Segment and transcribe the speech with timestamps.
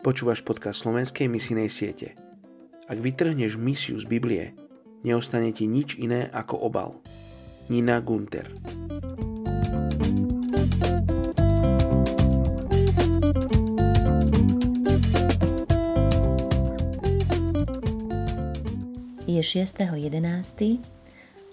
[0.00, 2.16] Počúvaš podcast slovenskej misijnej siete.
[2.88, 4.56] Ak vytrhneš misiu z Biblie,
[5.04, 7.04] neostane ti nič iné ako obal.
[7.68, 8.48] Nina Gunter
[19.28, 20.80] Je 6.11.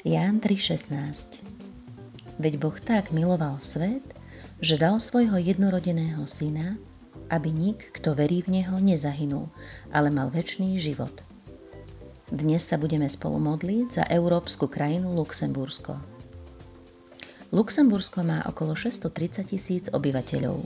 [0.07, 1.43] Ján 3.16
[2.39, 4.07] Veď Boh tak miloval svet,
[4.63, 6.79] že dal svojho jednorodeného syna,
[7.31, 9.51] aby nik, kto verí v Neho, nezahynul,
[9.91, 11.11] ale mal väčší život.
[12.27, 15.95] Dnes sa budeme spolu modliť za európsku krajinu Luxembursko.
[17.55, 20.59] Luxembursko má okolo 630 tisíc obyvateľov.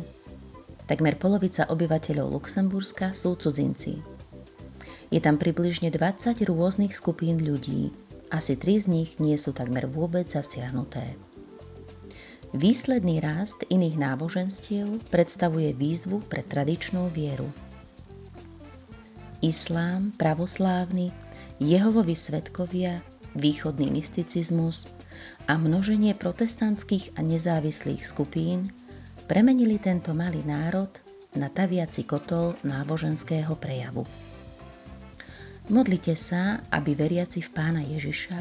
[0.90, 4.02] Takmer polovica obyvateľov Luxemburska sú cudzinci.
[5.14, 7.94] Je tam približne 20 rôznych skupín ľudí,
[8.32, 11.20] asi 3 z nich nie sú takmer vôbec zasiahnuté.
[12.52, 17.48] Výsledný rast iných náboženstiev predstavuje výzvu pre tradičnú vieru.
[19.40, 21.16] Islám, pravoslávny,
[21.63, 22.99] Jehovovi svetkovia,
[23.40, 24.84] východný mysticizmus
[25.48, 28.76] a množenie protestantských a nezávislých skupín
[29.32, 30.91] premenili tento malý národ
[31.40, 34.04] na taviaci kotol náboženského prejavu.
[35.72, 38.40] Modlite sa, aby veriaci v pána Ježiša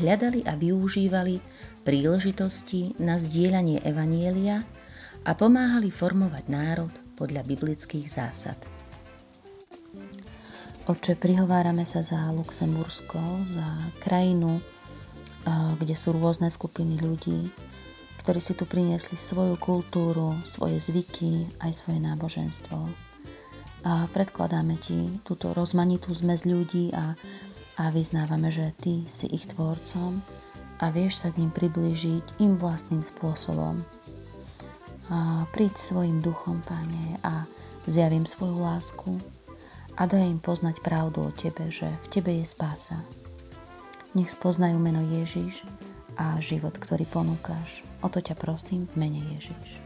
[0.00, 1.36] hľadali a využívali
[1.84, 4.64] príležitosti na zdieľanie Evanielia
[5.28, 6.88] a pomáhali formovať národ
[7.20, 8.56] podľa biblických zásad.
[10.88, 13.20] Oče, prihovárame sa za Luxembursko,
[13.52, 13.68] za
[14.00, 14.64] krajinu,
[15.76, 17.52] kde sú rôzne skupiny ľudí,
[18.24, 22.88] ktorí si tu priniesli svoju kultúru, svoje zvyky, aj svoje náboženstvo.
[23.80, 27.16] A predkladáme ti túto rozmanitú zmes ľudí a
[27.80, 30.20] a vyznávame, že Ty si ich tvorcom
[30.84, 33.80] a vieš sa k ním priblížiť im vlastným spôsobom.
[35.08, 37.48] A príď svojim duchom, Pane, a
[37.88, 39.16] zjavím svoju lásku
[39.96, 43.00] a daj im poznať pravdu o Tebe, že v Tebe je spása.
[44.12, 45.64] Nech spoznajú meno Ježiš
[46.20, 47.80] a život, ktorý ponúkaš.
[48.04, 49.80] O to ťa prosím v mene Ježiš.